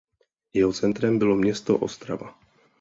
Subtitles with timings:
[0.53, 2.35] Jeho centrem bylo město Ostrava.